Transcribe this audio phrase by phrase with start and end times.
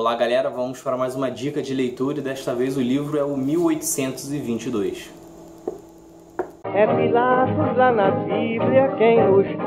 [0.00, 3.22] Olá galera, vamos para mais uma dica de leitura e desta vez o livro é
[3.22, 5.10] o 1822.
[6.64, 9.58] É Pilatos lá na Bíblia quem nos diz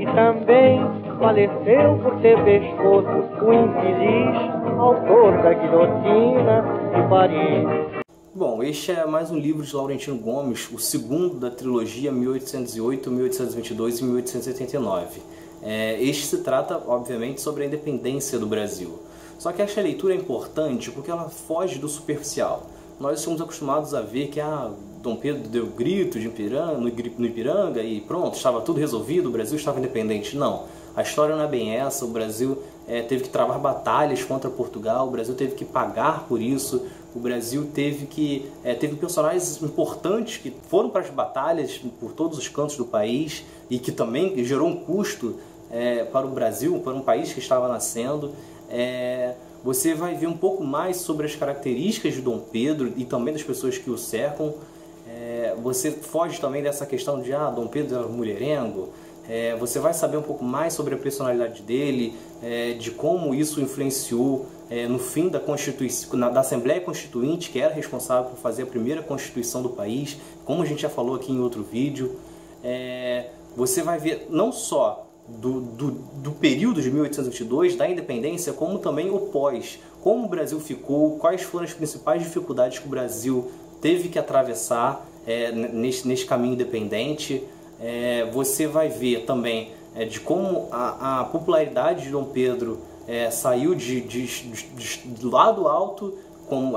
[0.00, 0.80] E também
[1.20, 3.08] faleceu por ter pescoço
[3.44, 4.36] o infeliz
[4.76, 6.64] autor da guilhotina
[6.96, 7.98] de Paris
[8.34, 14.00] Bom, este é mais um livro de Laurentino Gomes, o segundo da trilogia 1808, 1822
[14.00, 15.20] e 1889.
[15.62, 18.98] É, este se trata, obviamente, sobre a independência do Brasil.
[19.38, 22.66] Só que esta leitura é importante porque ela foge do superficial.
[23.00, 27.26] Nós estamos acostumados a ver que ah, Dom Pedro deu grito de Ipiranga, no, no
[27.26, 30.36] Ipiranga e pronto, estava tudo resolvido, o Brasil estava independente.
[30.36, 30.64] Não,
[30.96, 35.06] a história não é bem essa, o Brasil é, teve que travar batalhas contra Portugal,
[35.06, 40.38] o Brasil teve que pagar por isso, o Brasil teve que é, teve personagens importantes
[40.38, 44.66] que foram para as batalhas por todos os cantos do país e que também gerou
[44.66, 45.36] um custo
[45.70, 48.32] é, para o Brasil, para um país que estava nascendo.
[48.68, 53.34] É, você vai ver um pouco mais sobre as características de Dom Pedro e também
[53.34, 54.54] das pessoas que o cercam.
[55.08, 58.90] É, você foge também dessa questão de ah, Dom Pedro era mulherengo.
[59.28, 63.60] É, você vai saber um pouco mais sobre a personalidade dele, é, de como isso
[63.60, 69.02] influenciou é, no fim da, da Assembleia Constituinte, que era responsável por fazer a primeira
[69.02, 72.16] Constituição do país, como a gente já falou aqui em outro vídeo.
[72.64, 78.78] É, você vai ver não só do, do, do, período de 1822, da independência, como
[78.78, 79.78] também o pós.
[80.02, 85.06] Como o Brasil ficou, quais foram as principais dificuldades que o Brasil teve que atravessar
[85.26, 87.44] é, neste, neste caminho independente
[87.80, 93.30] é, você vai ver também é, de como a, a, popularidade de Dom Pedro é,
[93.30, 96.14] saiu de, de, de, de, lado alto
[96.48, 96.76] como,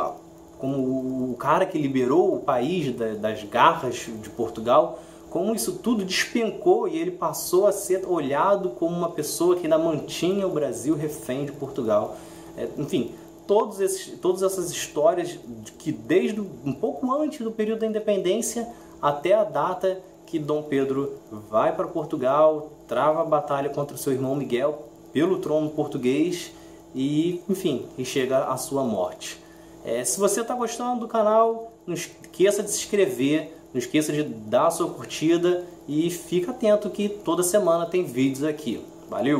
[0.57, 4.99] como o cara que liberou o país da, das garras de Portugal,
[5.31, 9.77] como isso tudo despencou e ele passou a ser olhado como uma pessoa que ainda
[9.77, 12.17] mantinha o Brasil refém de Portugal.
[12.57, 13.15] É, enfim,
[13.47, 15.39] todos esses, todas essas histórias
[15.79, 18.67] que desde um pouco antes do período da independência
[19.01, 21.13] até a data que Dom Pedro
[21.49, 26.51] vai para Portugal, trava a batalha contra seu irmão Miguel pelo trono português
[26.93, 29.39] e, enfim, e chega à sua morte.
[29.85, 34.23] É, se você está gostando do canal, não esqueça de se inscrever, não esqueça de
[34.23, 38.81] dar a sua curtida e fica atento que toda semana tem vídeos aqui.
[39.09, 39.29] Valeu!